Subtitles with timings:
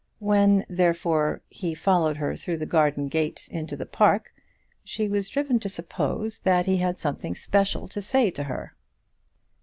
[0.17, 4.33] When, therefore, he followed her through the garden gate into the park,
[4.83, 8.73] she was driven to suppose that he had something special to say to her.